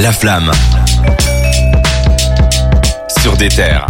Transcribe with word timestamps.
La 0.00 0.12
flamme. 0.12 0.50
Sur 3.20 3.36
des 3.36 3.48
terres. 3.48 3.86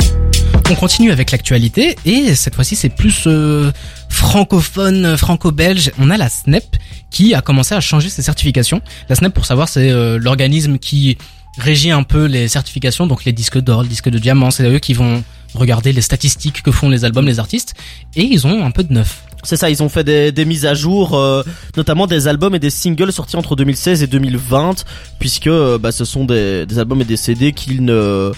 On 0.68 0.74
continue 0.74 1.12
avec 1.12 1.30
l'actualité 1.30 1.94
et 2.04 2.34
cette 2.34 2.56
fois-ci 2.56 2.74
c'est 2.74 2.88
plus 2.88 3.28
euh, 3.28 3.70
francophone, 4.08 5.16
franco-belge. 5.16 5.92
On 6.00 6.10
a 6.10 6.16
la 6.16 6.28
SNEP 6.28 6.64
qui 7.10 7.32
a 7.32 7.42
commencé 7.42 7.76
à 7.76 7.80
changer 7.80 8.08
ses 8.08 8.22
certifications. 8.22 8.82
La 9.08 9.14
SNEP 9.14 9.32
pour 9.32 9.46
savoir 9.46 9.68
c'est 9.68 9.88
euh, 9.88 10.18
l'organisme 10.20 10.78
qui 10.78 11.16
régit 11.58 11.92
un 11.92 12.02
peu 12.02 12.24
les 12.24 12.48
certifications, 12.48 13.06
donc 13.06 13.24
les 13.24 13.32
disques 13.32 13.58
d'or, 13.58 13.84
les 13.84 13.88
disques 13.88 14.10
de 14.10 14.18
diamant, 14.18 14.50
c'est 14.50 14.68
eux 14.68 14.80
qui 14.80 14.94
vont 14.94 15.22
regarder 15.54 15.92
les 15.92 16.00
statistiques 16.00 16.62
que 16.62 16.70
font 16.70 16.88
les 16.88 17.04
albums, 17.04 17.26
les 17.26 17.38
artistes, 17.38 17.74
et 18.16 18.22
ils 18.22 18.46
ont 18.46 18.64
un 18.64 18.70
peu 18.70 18.84
de 18.84 18.92
neuf. 18.92 19.22
C'est 19.42 19.56
ça, 19.56 19.70
ils 19.70 19.82
ont 19.82 19.88
fait 19.88 20.04
des, 20.04 20.32
des 20.32 20.44
mises 20.44 20.66
à 20.66 20.74
jour, 20.74 21.14
euh, 21.18 21.42
notamment 21.76 22.06
des 22.06 22.28
albums 22.28 22.54
et 22.54 22.58
des 22.58 22.70
singles 22.70 23.12
sortis 23.12 23.36
entre 23.36 23.56
2016 23.56 24.02
et 24.02 24.06
2020, 24.06 24.84
puisque 25.18 25.46
euh, 25.46 25.78
bah, 25.78 25.92
ce 25.92 26.04
sont 26.04 26.24
des, 26.24 26.66
des 26.66 26.78
albums 26.78 27.00
et 27.00 27.04
des 27.04 27.16
CD 27.16 27.52
qu'ils 27.52 27.84
ne 27.84 28.32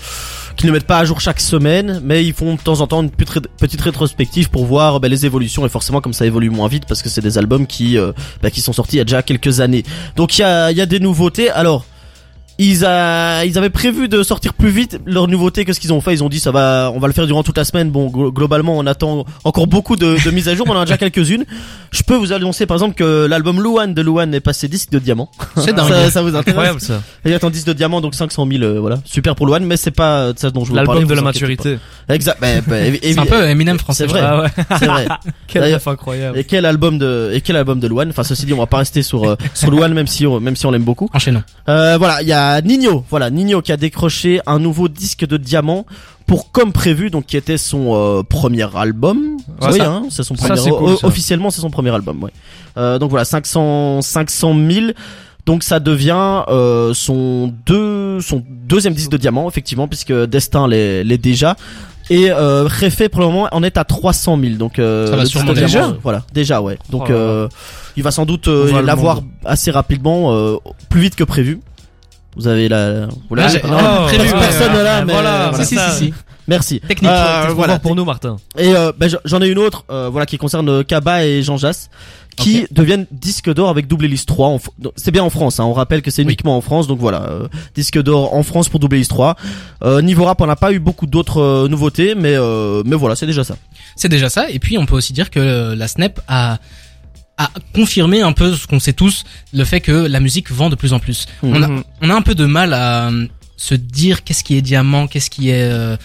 qu'ils 0.57 0.69
ne 0.69 0.73
mettent 0.73 0.87
pas 0.87 0.99
à 0.99 1.05
jour 1.05 1.21
chaque 1.21 1.41
semaine, 1.41 2.01
mais 2.05 2.25
ils 2.25 2.35
font 2.35 2.55
de 2.55 2.61
temps 2.61 2.81
en 2.81 2.87
temps 2.87 3.03
une 3.03 3.11
petite, 3.11 3.81
rétrospective 3.81 4.51
pour 4.51 4.67
voir 4.67 5.01
bah, 5.01 5.09
les 5.09 5.25
évolutions 5.25 5.65
et 5.65 5.69
forcément 5.69 6.01
comme 6.01 6.13
ça 6.13 6.27
évolue 6.27 6.51
moins 6.51 6.69
vite 6.69 6.85
parce 6.87 7.03
que 7.03 7.09
c'est 7.09 7.23
des 7.23 7.39
albums 7.39 7.67
qui 7.67 7.97
euh, 7.97 8.13
bah, 8.43 8.51
qui 8.51 8.61
sont 8.61 8.75
sortis 8.75 8.97
il 8.97 8.99
y 8.99 9.01
a 9.01 9.05
déjà 9.05 9.23
quelques 9.23 9.61
années. 9.61 9.83
Donc 10.15 10.39
il 10.39 10.43
y 10.43 10.45
a, 10.45 10.71
il 10.71 10.77
y 10.77 10.81
a 10.81 10.87
des 10.87 11.01
nouveautés. 11.01 11.51
Alors 11.51 11.87
ils, 12.71 12.85
a, 12.85 13.45
ils 13.45 13.59
avaient 13.59 13.71
prévu 13.71 14.09
de 14.09 14.23
sortir 14.23 14.55
plus 14.55 14.71
vite 14.71 15.01
leur 15.07 15.29
nouveauté 15.29 15.65
que 15.65 15.73
ce 15.73 15.81
qu'ils 15.81 15.93
ont 15.93 16.01
fait. 16.01 16.13
Ils 16.15 16.23
ont 16.23 16.29
dit 16.29 16.41
ça 16.41 16.51
va, 16.51 16.93
on 16.95 16.99
va 16.99 17.07
le 17.07 17.13
faire 17.13 17.27
durant 17.27 17.43
toute 17.43 17.57
la 17.57 17.65
semaine. 17.65 17.91
Bon, 17.91 18.09
globalement, 18.09 18.79
on 18.79 18.87
attend 18.87 19.25
encore 19.45 19.67
beaucoup 19.67 19.97
de, 19.97 20.17
de 20.25 20.31
mises 20.31 20.49
à 20.49 20.55
jour. 20.55 20.67
On 20.69 20.73
en 20.77 20.81
a 20.81 20.85
déjà 20.85 20.99
quelques-unes. 20.99 21.45
Je 21.91 22.03
peux 22.03 22.15
vous 22.17 22.33
annoncer 22.33 22.67
par 22.67 22.77
exemple 22.77 22.95
que 22.95 23.27
l'album 23.27 23.63
Luan 23.63 23.95
de 23.95 24.03
Luan 24.03 24.33
est 24.35 24.41
passé 24.41 24.69
disque 24.69 24.91
de 24.91 24.99
diamant. 24.99 25.31
C'est 25.57 25.75
dingue. 25.75 25.89
ça, 25.89 26.11
ça 26.11 26.23
vous 26.23 26.29
intéresse 26.29 26.49
Incroyable 26.49 26.81
ça. 26.81 27.03
Il 27.25 27.33
attend 27.33 27.51
disque 27.51 27.67
de 27.67 27.73
diamant 27.73 28.01
donc 28.01 28.15
500 28.15 28.47
000 28.51 28.63
euh, 28.63 28.81
voilà 28.81 28.99
super 29.05 29.35
pour 29.35 29.47
Luan 29.47 29.65
mais 29.65 29.77
c'est 29.77 29.91
pas 29.91 30.33
ça 30.37 30.51
dont 30.51 30.65
je 30.65 30.71
vous 30.71 30.75
parlais. 30.77 30.89
L'album 30.89 31.09
de 31.09 31.15
la 31.15 31.23
maturité. 31.23 31.79
pas. 32.07 32.15
Exact. 32.15 32.39
bah, 32.41 32.49
bah, 32.67 32.81
évi- 32.81 33.01
C'est 33.03 33.19
un 33.19 33.27
peu 33.27 33.45
Eminem 33.45 33.79
français. 33.79 34.05
C'est 34.07 34.13
vrai. 34.13 34.21
Ah 34.23 34.43
ouais. 34.43 34.49
C'est 34.79 34.87
vrai. 34.87 35.07
Quel 35.49 35.79
incroyable. 35.87 36.39
Et 36.39 36.45
quel 36.45 36.65
album 36.65 36.99
de 36.99 37.31
et 37.35 37.41
quel 37.41 37.57
album 37.57 37.79
de 37.81 37.89
Luan? 37.89 38.09
Enfin 38.09 38.23
ceci 38.23 38.47
dit 38.47 38.53
on 38.53 38.59
va 38.59 38.67
pas 38.67 38.79
rester 38.79 39.03
sur 39.03 39.25
euh, 39.25 39.37
sur 39.55 39.71
Luan 39.71 39.93
même 39.93 40.07
si 40.07 40.27
on, 40.27 40.41
même 40.41 40.57
si 40.57 40.67
on 40.67 40.71
l'aime 40.71 40.85
beaucoup. 40.85 41.09
Enchaînons. 41.13 41.43
Euh, 41.69 41.97
voilà, 41.99 42.23
il 42.23 42.29
y 42.29 42.33
a 42.33 42.52
Nino, 42.61 43.05
voilà, 43.09 43.31
Nino 43.31 43.63
qui 43.63 43.73
a 43.73 43.77
décroché 43.77 44.41
un 44.47 44.59
nouveau 44.59 44.89
disque 44.89 45.27
de 45.27 45.37
diamant 45.37 45.87
pour 46.27 46.51
comme 46.53 46.73
prévu, 46.73 47.11
donc 47.11 47.27
qui 47.27 47.37
était 47.37 47.59
son 47.59 47.95
euh, 47.95 48.23
premier 48.23 48.67
album. 48.77 49.37
Ouais, 49.61 49.69
oui, 49.73 49.81
hein, 49.81 50.05
c'est 50.11 50.23
son 50.23 50.35
premier. 50.35 50.61
cool, 50.71 50.97
ça. 50.97 51.07
officiellement, 51.07 51.51
c'est 51.51 51.61
son 51.61 51.71
premier 51.71 51.91
album. 51.91 52.23
Ouais. 52.23 52.31
Euh, 52.77 52.99
donc 52.99 53.11
voilà, 53.11 53.25
500 53.25 54.03
500 54.03 54.55
000. 54.71 54.87
Donc 55.45 55.63
ça 55.65 55.81
devient 55.81 56.45
euh, 56.49 56.95
son 56.95 57.53
deux 57.67 58.21
son 58.21 58.45
deuxième 58.49 58.95
disque 58.95 59.11
de 59.11 59.17
diamant 59.17 59.49
effectivement 59.49 59.89
puisque 59.89 60.13
Destin 60.13 60.69
l'est 60.69 61.19
déjà. 61.19 61.57
Et 62.11 62.31
euh, 62.31 62.65
Réfé 62.67 63.09
pour 63.09 63.21
le 63.21 63.27
moment 63.27 63.49
en 63.53 63.63
est 63.63 63.77
à 63.77 63.85
300 63.85 64.39
000 64.41 64.55
donc 64.55 64.79
euh, 64.79 65.09
Ça 65.09 65.17
va 65.17 65.25
sûrement 65.25 65.53
de 65.53 65.55
diamant, 65.55 65.67
déjà 65.67 65.97
voilà 66.03 66.25
déjà 66.33 66.61
ouais 66.61 66.79
donc 66.91 67.05
Oh 67.09 67.13
euh, 67.13 67.49
il 67.97 68.03
va 68.03 68.11
sans 68.11 68.27
doute 68.27 68.47
l'avoir 68.49 69.21
assez 69.45 69.71
rapidement 69.71 70.59
plus 70.89 71.01
vite 71.01 71.17
que 71.17 71.25
prévu 71.25 71.61
vous 72.37 72.47
avez 72.49 72.69
la 72.69 73.07
vous 73.29 73.35
l'avez 73.35 73.59
j'ai- 73.61 73.69
Non, 73.69 73.77
Ah, 73.79 74.05
prévu, 74.09 74.31
personne 74.31 74.73
ouais, 74.75 74.83
là 74.83 74.99
ouais, 75.01 75.05
mais 75.05 75.13
voilà, 75.13 75.49
voilà. 75.51 75.65
Si, 75.65 75.77
si, 75.77 75.81
si, 75.91 76.05
si. 76.07 76.15
merci 76.49 76.81
Technique. 76.81 77.11
Euh, 77.11 77.53
voilà 77.55 77.79
pour 77.79 77.95
nous 77.95 78.05
Martin. 78.05 78.37
et 78.59 78.75
euh, 78.75 78.93
ben, 78.97 79.11
j'en 79.25 79.41
ai 79.43 79.49
une 79.49 79.59
autre 79.59 79.85
euh, 79.91 80.09
voilà 80.11 80.27
qui 80.27 80.39
concerne 80.39 80.69
euh, 80.69 80.83
Kaba 80.83 81.25
et 81.27 81.43
Jean 81.43 81.57
Jass 81.57 81.91
qui 82.35 82.63
Ok. 82.63 82.69
deviennent 82.73 83.07
disque 83.11 83.53
d'or 83.53 83.69
avec 83.69 83.87
Double 83.87 84.07
Hélice 84.07 84.25
3 84.25 84.49
en 84.49 84.57
Fr- 84.57 84.69
donc, 84.79 84.93
c'est 84.97 85.11
bien 85.11 85.23
en 85.23 85.29
France 85.29 85.61
hein, 85.61 85.65
on 85.65 85.75
rappelle 85.75 86.01
que 86.01 86.11
c'est 86.11 86.23
Oui. 86.23 86.29
uniquement 86.29 86.57
en 86.57 86.63
France 86.63 86.87
donc 86.89 86.99
voilà 86.99 87.25
euh, 87.29 87.49
disque 87.75 88.01
d'or 88.03 88.35
en 88.35 88.43
France 88.43 88.71
pour 88.71 88.81
Double 88.81 88.97
Hélice 88.97 89.09
3 89.09 89.37
euh, 89.85 90.01
niveau 90.01 90.25
rap 90.25 90.41
on 90.41 90.47
n'a 90.47 90.57
pas 90.57 90.73
eu 90.73 90.79
beaucoup 90.79 91.05
d'autres 91.07 91.43
euh, 91.43 91.69
nouveautés 91.69 92.15
mais 92.15 92.35
euh, 92.35 92.83
mais 92.87 92.97
voilà 92.97 93.15
c'est 93.17 93.27
déjà 93.27 93.45
ça 93.45 93.57
C'est 93.97 94.09
déjà 94.09 94.31
ça. 94.31 94.49
Et 94.49 94.59
puis 94.59 94.79
on 94.79 94.87
peut 94.87 94.95
aussi 94.97 95.13
dire 95.13 95.29
que 95.31 95.39
euh, 95.39 95.77
la 95.77 95.87
Snap 95.87 96.21
a 96.27 96.57
a 97.39 97.51
confirmé 97.75 98.21
un 98.23 98.33
peu 98.33 98.55
ce 98.55 98.67
qu'on 98.67 98.79
sait 98.81 98.93
tous, 98.93 99.25
le 99.53 99.65
fait 99.65 99.81
que 99.81 99.93
la 99.93 100.21
musique 100.21 100.51
vend 100.51 100.69
de 100.71 100.75
plus 100.77 100.93
en 100.93 100.99
plus. 100.99 101.27
On 101.43 101.63
a 101.63 101.69
Mhm. 101.69 101.83
on 102.03 102.11
a 102.11 102.15
un 102.15 102.23
peu 102.23 102.35
de 102.35 102.45
mal 102.45 102.73
à 102.75 103.09
euh, 103.09 103.27
se 103.57 103.75
dire 103.75 104.23
qu'est-ce 104.25 104.45
qui 104.45 104.57
est 104.57 104.63
diamant, 104.63 105.07
qu'est-ce 105.07 105.31
qui 105.31 105.49
est 105.51 105.63
euh, 105.71 105.97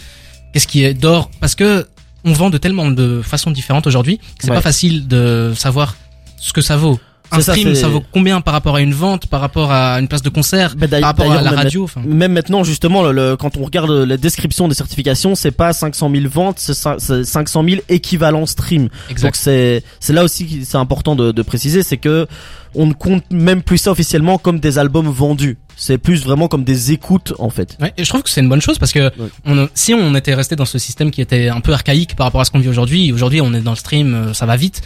qu'est-ce 0.54 0.68
qui 0.68 0.84
est 0.84 0.94
d'or 0.94 1.30
parce 1.42 1.56
que 1.56 1.88
on 2.24 2.32
vend 2.34 2.50
de 2.50 2.58
tellement 2.58 2.90
de 2.90 3.22
façons 3.22 3.52
différentes 3.52 3.88
aujourd'hui 3.88 4.18
que 4.18 4.24
c'est 4.42 4.50
Ouais. 4.50 4.56
pas 4.56 4.62
facile 4.62 5.08
de 5.08 5.54
savoir 5.56 5.96
ce 6.40 6.54
que 6.54 6.62
ça 6.62 6.78
vaut. 6.78 7.00
Un 7.32 7.42
ça, 7.42 7.54
stream, 7.54 7.76
ça, 7.76 7.88
vaut 7.90 8.04
combien 8.14 8.40
par 8.42 8.54
rapport 8.54 8.76
à 8.76 8.82
une 8.82 8.94
vente, 8.94 9.28
par 9.28 9.42
rapport 9.42 9.72
à 9.72 10.00
une 10.00 10.08
place 10.08 10.22
de 10.22 10.30
concert, 10.30 10.76
d'ailleurs- 10.76 11.14
par 11.14 11.26
rapport 11.28 11.32
à 11.32 11.42
la 11.42 11.50
même 11.52 11.60
radio. 11.60 11.84
Enfin, 11.84 12.02
même 12.06 12.32
maintenant 12.34 12.64
justement 12.64 13.04
le, 13.04 13.12
le- 13.12 13.36
quand 13.38 13.58
on 13.58 13.64
regarde 13.66 13.90
la 13.92 14.18
description 14.18 14.68
des 14.68 14.76
certifications 14.76 15.36
c'est 15.36 15.52
pas 15.52 15.74
500 15.74 16.10
000 16.10 16.30
ventes 16.30 16.60
c'est 16.60 16.74
cin- 16.74 16.96
c'est 17.00 17.24
500 17.26 17.64
000 17.68 17.82
équivalents 17.90 18.46
stream 18.46 18.84
Donc 18.84 18.92
exact. 19.10 19.36
c'est 19.36 19.84
c'est 20.00 20.14
là 20.14 20.24
aussi 20.24 20.46
que 20.46 20.66
c'est 20.66 20.78
important 20.78 21.16
de, 21.16 21.32
de 21.32 21.42
préciser, 21.42 21.84
c'est 21.84 21.98
que 21.98 22.28
on 22.76 22.86
ne 22.86 22.94
compte 22.94 23.24
même 23.32 23.62
plus 23.64 23.78
ça 23.80 23.92
officiellement 23.92 24.38
comme 24.38 24.60
des 24.60 24.78
albums 24.78 25.08
vendus. 25.08 25.58
C'est 25.76 25.98
plus 25.98 26.24
vraiment 26.24 26.48
comme 26.48 26.64
des 26.64 26.92
écoutes 26.92 27.34
en 27.40 27.50
fait. 27.50 27.78
Ouais, 27.82 27.94
et 27.98 28.04
je 28.04 28.10
trouve 28.10 28.24
que 28.24 28.30
c'est 28.30 28.42
une 28.42 28.50
bonne 28.50 28.62
chose 28.62 28.78
parce 28.78 28.92
que 28.92 29.00
Ouais. 29.20 29.30
on, 29.46 29.68
si 29.74 29.94
on 29.94 30.14
était 30.16 30.34
resté 30.34 30.56
dans 30.56 30.66
ce 30.66 30.78
système 30.80 31.10
qui 31.12 31.22
était 31.22 31.50
un 31.50 31.60
peu 31.62 31.74
archaïque 31.74 32.16
par 32.16 32.26
rapport 32.28 32.42
à 32.42 32.46
ce 32.46 32.52
qu'on 32.52 32.60
vit 32.60 32.70
aujourd'hui, 32.70 33.12
aujourd'hui 33.12 33.42
on 33.42 33.54
est 33.54 33.62
dans 33.62 33.72
le 33.72 33.78
stream, 33.78 34.14
euh, 34.14 34.34
ça 34.34 34.46
va 34.46 34.56
vite, 34.58 34.82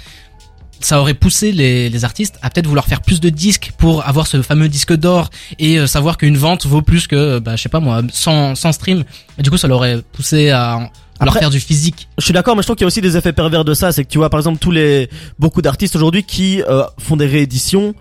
ça 0.85 0.99
aurait 0.99 1.13
poussé 1.13 1.51
les, 1.51 1.89
les 1.89 2.05
artistes 2.05 2.35
à 2.41 2.49
peut-être 2.49 2.67
vouloir 2.67 2.85
faire 2.85 3.01
plus 3.01 3.19
de 3.19 3.29
disques 3.29 3.71
pour 3.77 4.07
avoir 4.07 4.27
ce 4.27 4.41
fameux 4.41 4.67
disque 4.69 4.93
d'or 4.95 5.29
et 5.59 5.79
euh, 5.79 5.87
savoir 5.87 6.17
qu'une 6.17 6.37
vente 6.37 6.65
vaut 6.65 6.81
plus 6.81 7.07
que, 7.07 7.39
bah, 7.39 7.55
je 7.55 7.61
sais 7.61 7.69
pas 7.69 7.79
moi, 7.79 8.01
100, 8.11 8.55
100 8.55 8.71
streams. 8.73 9.03
Et 9.37 9.41
du 9.43 9.49
coup, 9.49 9.57
ça 9.57 9.67
l'aurait 9.67 10.01
poussé 10.13 10.49
à, 10.49 10.89
à 11.19 11.25
leur 11.25 11.35
faire 11.37 11.49
du 11.49 11.59
physique. 11.59 12.07
Je 12.17 12.23
suis 12.25 12.33
d'accord, 12.33 12.55
mais 12.55 12.61
je 12.61 12.67
trouve 12.67 12.75
qu'il 12.75 12.83
y 12.83 12.85
a 12.85 12.87
aussi 12.87 13.01
des 13.01 13.15
effets 13.17 13.33
pervers 13.33 13.63
de 13.65 13.73
ça. 13.73 13.91
C'est 13.91 14.03
que 14.03 14.09
tu 14.09 14.17
vois 14.17 14.29
par 14.29 14.39
exemple 14.39 14.57
tous 14.59 14.71
les 14.71 15.09
beaucoup 15.39 15.61
d'artistes 15.61 15.95
aujourd'hui 15.95 16.23
qui 16.23 16.61
euh, 16.63 16.83
font 16.99 17.15
des 17.17 17.27
rééditions, 17.27 17.93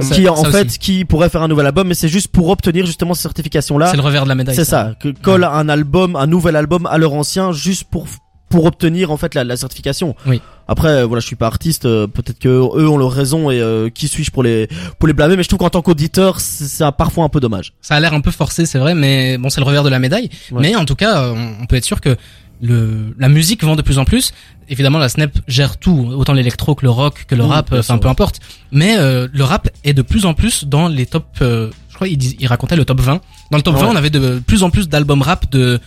Ça- 0.00 0.14
qui 0.16 0.28
en 0.28 0.34
ça 0.36 0.50
fait 0.50 0.66
aussi. 0.66 0.78
qui 0.78 1.04
pourraient 1.04 1.28
faire 1.30 1.42
un 1.42 1.48
nouvel 1.48 1.66
album, 1.66 1.86
mais 1.88 1.94
c'est 1.94 2.08
juste 2.08 2.28
pour 2.28 2.48
obtenir 2.48 2.84
justement 2.84 3.14
ces 3.14 3.22
certifications 3.22 3.78
là. 3.78 3.86
C'est 3.90 3.96
le 3.96 4.02
revers 4.02 4.24
de 4.24 4.28
la 4.28 4.34
médaille. 4.34 4.56
C'est 4.56 4.64
ça, 4.64 4.92
que 5.00 5.08
colle 5.10 5.44
un 5.44 5.68
album, 5.68 6.16
un 6.16 6.26
nouvel 6.26 6.56
album 6.56 6.86
à 6.86 6.98
leur 6.98 7.12
ancien 7.14 7.52
juste 7.52 7.84
pour 7.84 8.06
pour 8.48 8.64
obtenir 8.64 9.10
en 9.10 9.16
fait 9.16 9.34
la, 9.34 9.44
la 9.44 9.56
certification. 9.56 10.14
Oui. 10.26 10.40
Après 10.66 10.88
euh, 10.88 11.06
voilà, 11.06 11.20
je 11.20 11.26
suis 11.26 11.36
pas 11.36 11.46
artiste, 11.46 11.84
euh, 11.86 12.06
peut-être 12.06 12.38
que 12.38 12.48
eux 12.48 12.88
ont 12.88 12.98
leur 12.98 13.12
raison 13.12 13.50
et 13.50 13.60
euh, 13.60 13.88
qui 13.90 14.08
suis-je 14.08 14.30
pour 14.30 14.42
les 14.42 14.68
pour 14.98 15.06
les 15.06 15.14
blâmer, 15.14 15.36
mais 15.36 15.42
je 15.42 15.48
trouve 15.48 15.58
qu'en 15.60 15.70
tant 15.70 15.82
qu'auditeur, 15.82 16.40
c'est 16.40 16.64
c'est 16.66 16.84
parfois 16.96 17.24
un 17.24 17.28
peu 17.28 17.40
dommage. 17.40 17.72
Ça 17.80 17.94
a 17.94 18.00
l'air 18.00 18.12
un 18.14 18.20
peu 18.20 18.30
forcé, 18.30 18.66
c'est 18.66 18.78
vrai, 18.78 18.94
mais 18.94 19.38
bon, 19.38 19.48
c'est 19.50 19.60
le 19.60 19.66
revers 19.66 19.82
de 19.84 19.88
la 19.88 19.98
médaille. 19.98 20.30
Ouais. 20.52 20.60
Mais 20.62 20.76
en 20.76 20.84
tout 20.84 20.94
cas, 20.96 21.22
euh, 21.22 21.34
on, 21.34 21.62
on 21.62 21.66
peut 21.66 21.76
être 21.76 21.84
sûr 21.84 22.00
que 22.00 22.16
le, 22.60 23.14
la 23.18 23.28
musique 23.28 23.62
vend 23.62 23.76
de 23.76 23.82
plus 23.82 23.98
en 23.98 24.04
plus. 24.04 24.32
Évidemment, 24.68 24.98
la 24.98 25.08
Snap 25.08 25.30
gère 25.46 25.76
tout, 25.78 26.10
autant 26.14 26.32
l'électro 26.32 26.74
que 26.74 26.84
le 26.84 26.90
rock, 26.90 27.24
que 27.28 27.34
le 27.34 27.44
Mmh, 27.44 27.46
rap, 27.46 27.72
enfin 27.72 27.98
peu 27.98 28.08
importe. 28.08 28.40
Mais 28.72 28.96
euh, 28.98 29.28
le 29.32 29.44
rap 29.44 29.68
est 29.84 29.94
de 29.94 30.02
plus 30.02 30.26
en 30.26 30.34
plus 30.34 30.64
dans 30.64 30.88
les 30.88 31.06
top. 31.06 31.24
euh, 31.40 31.70
je 31.88 31.94
crois 31.94 32.08
il, 32.08 32.16
dis- 32.18 32.36
il 32.38 32.46
racontait 32.46 32.76
le 32.76 32.84
top 32.84 33.00
20. 33.00 33.20
Dans 33.50 33.56
le 33.56 33.62
top 33.62 33.76
Ouais. 33.76 33.80
20, 33.82 33.88
on 33.88 33.96
avait 33.96 34.10
de 34.10 34.40
plus 34.46 34.62
en 34.64 34.70
plus 34.70 34.88
d'albums 34.88 35.22
rap 35.22 35.50
de 35.50 35.80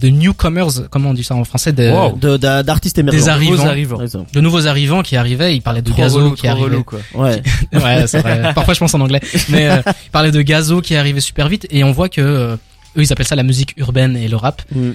de 0.00 0.08
newcomers, 0.08 0.88
comment 0.90 1.10
on 1.10 1.14
dit 1.14 1.22
ça 1.24 1.34
en 1.34 1.44
français, 1.44 1.72
des, 1.72 1.88
Wow. 1.90 2.16
De 2.16 2.36
d'a- 2.36 2.62
d'artistes 2.62 2.96
des 2.96 3.00
émergents. 3.00 3.28
arrivants, 3.28 3.52
Nouveaux 3.52 3.66
arrivants. 3.68 4.00
Exemple. 4.02 4.30
de 4.32 4.40
nouveaux 4.40 4.66
arrivants 4.66 5.02
qui 5.02 5.16
arrivaient. 5.16 5.54
Il 5.56 5.60
parlait 5.62 5.82
de 5.82 5.90
Trop 5.90 5.98
Gazo 6.02 6.18
relou, 6.18 6.30
qui 6.34 6.42
trop 6.42 6.48
arrivait. 6.50 6.64
relou, 6.66 6.84
quoi. 6.84 6.98
Ouais. 7.14 7.42
Ouais, 7.72 8.06
c'est 8.06 8.20
vrai. 8.20 8.52
Parfois, 8.54 8.74
je 8.74 8.80
pense 8.80 8.94
en 8.94 9.00
anglais. 9.00 9.20
Mais 9.50 9.68
euh, 9.70 9.76
il 9.86 10.10
parlait 10.10 10.32
de 10.32 10.42
Gazo 10.42 10.80
qui 10.80 10.96
arrivait 10.96 11.20
super 11.20 11.48
vite 11.48 11.66
et 11.70 11.84
on 11.84 11.92
voit 11.92 12.08
que 12.08 12.20
euh, 12.20 12.54
eux, 12.96 13.02
ils 13.02 13.12
appellent 13.12 13.26
ça 13.26 13.36
la 13.36 13.42
musique 13.44 13.74
urbaine 13.76 14.16
et 14.16 14.28
le 14.28 14.36
rap 14.36 14.62
Mm. 14.74 14.90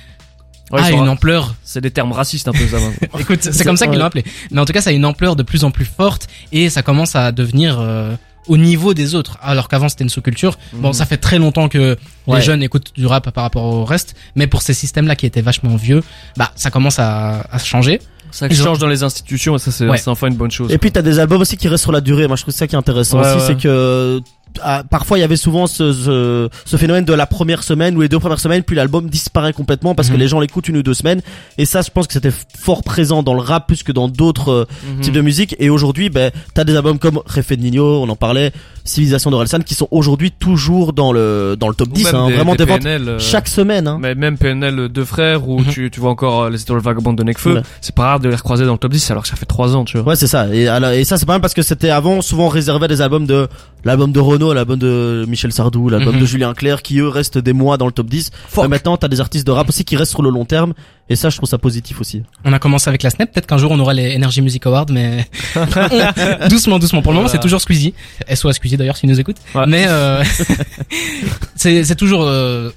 Ouais, 0.72 0.82
a 0.82 0.90
ils 0.90 0.94
sont- 0.94 1.02
une 1.04 1.10
ampleur. 1.10 1.56
C'est 1.64 1.82
des 1.82 1.90
termes 1.90 2.12
racistes 2.12 2.48
un 2.48 2.52
peu 2.52 2.68
ça. 2.68 2.78
Écoute, 3.20 3.40
c'est 3.42 3.64
comme 3.64 3.78
ça 3.78 3.88
qu'ils 3.88 3.98
l'ont 3.98 4.06
appelé. 4.06 4.24
Mais 4.52 4.60
en 4.62 4.66
tout 4.66 4.74
cas, 4.74 4.82
ça 4.82 4.92
a 4.92 4.94
une 4.94 5.06
ampleur 5.06 5.36
de 5.36 5.42
plus 5.44 5.64
en 5.64 5.72
plus 5.72 5.86
forte 5.86 6.28
et 6.52 6.70
ça 6.70 6.84
commence 6.84 7.16
à 7.16 7.32
devenir 7.32 7.78
euh, 7.80 8.14
au 8.50 8.58
niveau 8.58 8.94
des 8.94 9.16
autres. 9.16 9.38
Alors 9.42 9.68
qu'avant, 9.70 9.88
c'était 9.88 10.04
une 10.04 10.10
sous-culture. 10.10 10.58
Bon, 10.74 10.90
Mhm. 10.90 10.94
ça 10.94 11.06
fait 11.06 11.18
très 11.18 11.40
longtemps 11.40 11.70
que 11.70 11.98
Ouais. 12.28 12.38
les 12.38 12.42
jeunes 12.42 12.62
écoutent 12.62 12.92
du 12.96 13.06
rap 13.06 13.30
par 13.32 13.44
rapport 13.46 13.64
au 13.64 13.86
reste. 13.86 14.16
Mais 14.36 14.48
pour 14.48 14.62
ces 14.62 14.74
systèmes-là 14.74 15.16
qui 15.16 15.26
étaient 15.26 15.42
vachement 15.42 15.76
vieux, 15.78 16.04
bah, 16.36 16.52
ça 16.56 16.70
commence 16.72 17.00
à, 17.00 17.42
à 17.52 17.58
changer. 17.60 18.02
Ça 18.32 18.46
Ils 18.48 18.62
ont- 18.62 18.66
change 18.66 18.78
dans 18.80 18.88
les 18.88 19.02
institutions 19.02 19.56
et 19.56 19.60
ça 19.60 19.72
c'est 19.72 19.88
Ouais. 19.88 19.98
c'est 19.98 20.08
enfin 20.10 20.28
une 20.28 20.36
bonne 20.36 20.52
chose. 20.52 20.72
Et 20.72 20.78
puis 20.78 20.92
t'as 20.92 21.02
des 21.02 21.18
albums 21.18 21.42
aussi 21.42 21.58
qui 21.58 21.68
restent 21.68 21.82
sur 21.82 21.92
la 21.92 22.00
durée. 22.02 22.28
Moi 22.28 22.36
je 22.36 22.44
trouve 22.44 22.54
ça 22.54 22.68
qui 22.68 22.76
est 22.76 22.78
intéressant 22.78 23.20
Ouais, 23.20 23.26
aussi, 23.28 23.38
ouais. 23.38 23.44
c'est 23.48 23.58
que 23.58 24.22
ah, 24.64 24.84
parfois 24.90 25.18
il 25.18 25.22
y 25.22 25.24
avait 25.24 25.36
souvent 25.36 25.68
ce, 25.68 25.94
ce, 25.94 26.50
ce 26.66 26.78
phénomène 26.78 27.06
de 27.06 27.14
la 27.14 27.26
première 27.26 27.64
semaine 27.64 27.96
ou 27.98 28.02
les 28.02 28.10
deux 28.10 28.20
premières 28.20 28.40
semaines, 28.40 28.64
puis 28.64 28.76
l'album 28.76 29.10
disparaît 29.10 29.54
complètement 29.54 29.96
parce 29.96 30.10
Mhm. 30.10 30.16
que 30.16 30.20
les 30.20 30.28
gens 30.28 30.40
l'écoutent 30.40 30.68
une 30.68 30.78
ou 30.78 30.84
deux 30.84 30.94
semaines. 30.94 31.22
Et 31.58 31.66
ça, 31.66 31.82
je 31.82 31.90
pense 31.92 32.08
que 32.08 32.14
c'était 32.14 32.32
fort 32.58 32.84
présent 32.84 33.24
dans 33.24 33.34
le 33.34 33.42
rap 33.42 33.68
plus 33.68 33.84
que 33.84 33.92
dans 33.92 34.08
d'autres 34.08 34.50
euh, 34.52 34.66
Mhm. 34.96 35.02
types 35.02 35.14
de 35.14 35.22
musique. 35.22 35.56
Et 35.60 35.70
aujourd'hui, 35.70 36.10
ben 36.10 36.32
t'as 36.54 36.64
des 36.64 36.76
albums 36.76 37.00
comme 37.00 37.20
Refé 37.26 37.56
de 37.58 37.62
Nino, 37.62 38.02
on 38.04 38.10
en 38.10 38.16
parlait, 38.16 38.52
Civilisation 38.86 39.30
de 39.32 39.36
Relsan, 39.36 39.60
qui 39.64 39.76
sont 39.76 39.88
aujourd'hui 39.92 40.32
toujours 40.32 40.94
dans 40.94 41.12
le 41.14 41.56
dans 41.60 41.68
le 41.70 41.76
top 41.76 41.90
Ou 41.90 41.94
10. 41.94 42.06
même 42.06 42.16
hein, 42.16 42.30
vraiment 42.30 42.56
des 42.56 42.66
ventes 42.66 42.82
PNL, 42.82 43.08
euh, 43.10 43.20
chaque 43.20 43.48
semaine. 43.48 43.88
Hein. 43.88 43.98
Mais 44.02 44.16
même 44.16 44.38
PNL 44.38 44.90
deux 44.90 45.06
frères 45.06 45.48
où 45.48 45.60
Mhm. 45.60 45.66
tu, 45.68 45.92
tu 45.92 46.00
vois 46.00 46.10
encore 46.12 46.44
euh, 46.44 46.50
les 46.50 46.62
étoiles 46.62 46.80
vagabondes 46.80 47.18
de 47.18 47.24
Necfeu, 47.24 47.56
Ouais. 47.56 47.62
c'est 47.82 47.94
pas 47.94 48.04
rare 48.04 48.20
de 48.20 48.30
les 48.30 48.36
recroiser 48.36 48.66
dans 48.66 48.72
le 48.74 48.78
top 48.80 48.92
10 48.92 49.12
alors 49.12 49.24
que 49.24 49.30
ça 49.30 49.36
fait 49.36 49.46
3 49.46 49.76
ans, 49.76 49.86
tu 49.86 49.98
vois. 49.98 50.10
Ouais, 50.10 50.16
c'est 50.16 50.28
ça. 50.28 50.48
Et, 50.54 50.68
alors- 50.68 50.92
et 50.92 51.04
ça, 51.04 51.18
c'est 51.18 51.26
pas 51.26 51.34
mal 51.34 51.42
parce 51.42 51.54
que 51.54 51.62
c'était 51.62 51.90
avant 51.92 52.22
souvent 52.22 52.48
réservé 52.48 52.86
à 52.86 52.88
des 52.88 53.02
albums 53.02 53.26
de 53.28 53.48
l'album 53.84 54.12
de 54.12 54.20
Renault 54.20 54.39
Renault, 54.40 54.54
l'album 54.54 54.80
de 54.80 55.26
Michel 55.28 55.52
Sardou, 55.52 55.90
l'album 55.90 56.16
Mhm. 56.16 56.22
de 56.22 56.26
Julien 56.26 56.54
Clerc, 56.54 56.82
qui 56.82 57.00
eux 57.00 57.08
restent 57.10 57.38
des 57.38 57.54
mois 57.54 57.78
dans 57.78 57.86
le 57.86 57.92
top 57.92 58.08
10. 58.08 58.32
Fuck. 58.48 58.64
Mais 58.64 58.70
maintenant, 58.70 58.96
t'as 58.98 59.08
des 59.10 59.20
artistes 59.20 59.46
de 59.46 59.52
rap 59.52 59.68
aussi 59.68 59.84
qui 59.84 59.98
restent 59.98 60.12
sur 60.12 60.22
le 60.22 60.30
long 60.30 60.46
terme. 60.46 60.74
Et 61.10 61.16
ça, 61.16 61.30
je 61.30 61.38
trouve 61.38 61.50
ça 61.50 61.58
positif 61.58 62.00
aussi. 62.02 62.24
On 62.46 62.54
a 62.54 62.60
commencé 62.60 62.88
avec 62.90 63.04
la 63.04 63.10
Snap, 63.10 63.32
peut-être 63.34 63.48
qu'un 63.48 63.58
jour 63.58 63.72
on 63.72 63.80
aura 63.80 63.94
les 63.94 64.16
Energy 64.16 64.42
Music 64.42 64.66
Awards, 64.68 64.86
mais 64.92 65.26
doucement, 66.50 66.80
doucement. 66.80 67.02
Pour 67.02 67.12
le 67.12 67.18
moment, 67.18 67.28
Voilà. 67.28 67.40
c'est 67.40 67.40
toujours 67.44 67.62
Squeezie. 67.62 67.94
SOS 68.34 68.54
Squeezie 68.54 68.78
d'ailleurs, 68.78 68.96
s'il 68.98 69.10
nous 69.10 69.20
écoute. 69.20 69.38
Ouais. 69.56 69.66
Mais 69.68 69.86
euh, 69.88 70.24
c'est 71.56 71.84
c'est 71.84 71.96
toujours 71.96 72.24
euh, 72.24 72.70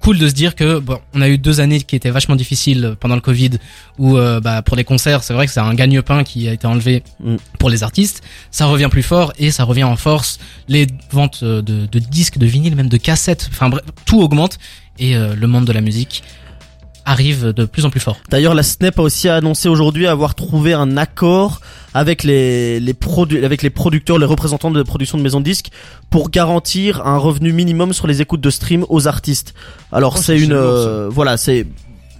cool 0.00 0.18
de 0.18 0.28
se 0.28 0.34
dire 0.34 0.54
que 0.54 0.78
bon, 0.78 0.98
on 1.14 1.20
a 1.20 1.28
eu 1.28 1.38
deux 1.38 1.60
années 1.60 1.80
qui 1.80 1.96
étaient 1.96 2.10
vachement 2.10 2.36
difficiles 2.36 2.96
pendant 3.00 3.14
le 3.14 3.20
Covid, 3.20 3.50
où 3.98 4.16
euh, 4.16 4.40
bah, 4.40 4.62
pour 4.62 4.76
les 4.76 4.84
concerts, 4.84 5.22
c'est 5.22 5.34
vrai 5.34 5.46
que 5.46 5.52
c'est 5.52 5.60
un 5.60 5.74
gagne-pain 5.74 6.24
qui 6.24 6.48
a 6.48 6.52
été 6.52 6.66
enlevé 6.66 7.02
Mm. 7.20 7.36
pour 7.58 7.70
les 7.70 7.82
artistes. 7.82 8.22
Ça 8.50 8.66
revient 8.66 8.88
plus 8.90 9.02
fort 9.02 9.32
et 9.38 9.50
ça 9.50 9.64
revient 9.64 9.84
en 9.84 9.96
force. 9.96 10.38
Les 10.68 10.86
ventes 11.10 11.40
euh, 11.42 11.62
de, 11.62 11.86
de 11.86 11.98
disques, 11.98 12.38
de 12.38 12.46
vinyles, 12.46 12.76
même 12.76 12.88
de 12.88 12.96
cassettes, 12.96 13.48
enfin 13.52 13.68
bref, 13.68 13.84
tout 14.04 14.20
augmente 14.20 14.58
et 14.98 15.16
euh, 15.16 15.34
le 15.34 15.46
monde 15.46 15.64
de 15.64 15.72
la 15.72 15.80
musique 15.80 16.22
arrive 17.04 17.52
de 17.52 17.64
plus 17.64 17.86
en 17.86 17.90
plus 17.90 18.00
fort. 18.00 18.18
D'ailleurs, 18.28 18.54
la 18.54 18.62
SNEP 18.62 18.98
a 18.98 19.02
aussi 19.02 19.28
annoncé 19.28 19.68
aujourd'hui 19.68 20.06
avoir 20.06 20.34
trouvé 20.34 20.74
un 20.74 20.96
accord 20.96 21.60
avec 21.94 22.22
les, 22.22 22.80
les 22.80 22.92
produ- 22.92 23.44
avec 23.44 23.62
les 23.62 23.70
producteurs, 23.70 24.18
les 24.18 24.26
représentants 24.26 24.70
de 24.70 24.82
production 24.82 25.18
de 25.18 25.22
maisons 25.22 25.40
de 25.40 25.44
disques 25.44 25.68
pour 26.10 26.30
garantir 26.30 27.06
un 27.06 27.16
revenu 27.18 27.52
minimum 27.52 27.92
sur 27.92 28.06
les 28.06 28.20
écoutes 28.22 28.40
de 28.40 28.50
stream 28.50 28.84
aux 28.88 29.08
artistes. 29.08 29.54
Alors 29.92 30.14
Oh, 30.16 30.20
c'est 30.22 30.38
une, 30.38 30.52
euh, 30.52 31.08
voilà, 31.10 31.36
c'est, 31.36 31.66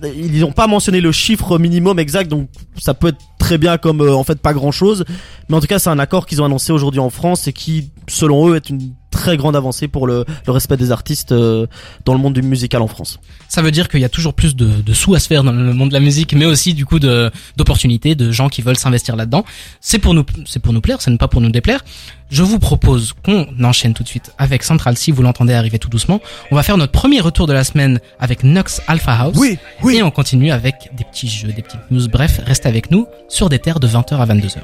ils 0.02 0.40
n'ont 0.40 0.52
pas 0.52 0.66
mentionné 0.66 1.00
le 1.00 1.12
chiffre 1.12 1.58
minimum 1.58 1.98
exact, 1.98 2.28
donc 2.30 2.48
ça 2.78 2.94
peut 2.94 3.08
être 3.08 3.18
très 3.38 3.58
bien 3.58 3.78
comme 3.78 4.00
euh, 4.00 4.14
en 4.14 4.24
fait 4.24 4.40
pas 4.40 4.52
grand 4.52 4.70
chose, 4.72 5.04
mais 5.48 5.56
en 5.56 5.60
tout 5.60 5.66
cas 5.66 5.78
c'est 5.78 5.90
un 5.90 5.98
accord 5.98 6.26
qu'ils 6.26 6.40
ont 6.40 6.44
annoncé 6.44 6.72
aujourd'hui 6.72 7.00
en 7.00 7.10
France 7.10 7.48
et 7.48 7.52
qui, 7.52 7.90
selon 8.08 8.48
eux, 8.48 8.56
est 8.56 8.70
une 8.70 8.92
très 9.18 9.36
grande 9.36 9.56
avancée 9.56 9.88
pour 9.88 10.06
le, 10.06 10.24
le 10.46 10.52
respect 10.52 10.76
des 10.76 10.92
artistes 10.92 11.32
euh, 11.32 11.66
dans 12.04 12.14
le 12.14 12.20
monde 12.20 12.34
du 12.34 12.42
musical 12.42 12.80
en 12.82 12.86
France. 12.86 13.18
Ça 13.48 13.62
veut 13.62 13.72
dire 13.72 13.88
qu'il 13.88 14.00
y 14.00 14.04
a 14.04 14.08
toujours 14.08 14.32
plus 14.32 14.54
de, 14.54 14.66
de 14.66 14.92
sous 14.92 15.14
à 15.16 15.18
se 15.18 15.26
faire 15.26 15.42
dans 15.42 15.50
le 15.50 15.74
monde 15.74 15.88
de 15.88 15.94
la 15.94 16.00
musique, 16.00 16.34
mais 16.34 16.46
aussi 16.46 16.72
du 16.72 16.86
coup 16.86 17.00
d'opportunités, 17.00 18.14
de 18.14 18.30
gens 18.30 18.48
qui 18.48 18.62
veulent 18.62 18.76
s'investir 18.78 19.16
là-dedans. 19.16 19.44
C'est 19.80 19.98
pour 19.98 20.14
nous, 20.14 20.24
c'est 20.46 20.60
pour 20.60 20.72
nous 20.72 20.80
plaire, 20.80 21.02
ce 21.02 21.10
n'est 21.10 21.18
pas 21.18 21.26
pour 21.26 21.40
nous 21.40 21.50
déplaire. 21.50 21.84
Je 22.30 22.42
vous 22.44 22.58
propose 22.60 23.14
qu'on 23.24 23.46
enchaîne 23.64 23.94
tout 23.94 24.02
de 24.04 24.08
suite 24.08 24.30
avec 24.38 24.62
Central 24.62 24.96
si 24.96 25.10
vous 25.10 25.22
l'entendez 25.22 25.54
arriver 25.54 25.78
tout 25.78 25.88
doucement. 25.88 26.20
On 26.52 26.56
va 26.56 26.62
faire 26.62 26.76
notre 26.76 26.92
premier 26.92 27.20
retour 27.20 27.46
de 27.48 27.52
la 27.54 27.64
semaine 27.64 28.00
avec 28.20 28.44
Nox 28.44 28.80
Alpha 28.86 29.14
House. 29.14 29.36
Oui, 29.38 29.58
oui. 29.82 29.96
Et 29.96 30.02
on 30.02 30.10
continue 30.10 30.52
avec 30.52 30.90
des 30.96 31.04
petits 31.04 31.28
jeux, 31.28 31.48
des 31.48 31.62
petites 31.62 31.90
news. 31.90 32.06
Bref, 32.08 32.40
restez 32.44 32.68
avec 32.68 32.90
nous 32.90 33.06
sur 33.28 33.48
des 33.48 33.58
terres 33.58 33.80
de 33.80 33.88
20h 33.88 34.14
à 34.16 34.26
22h. 34.26 34.58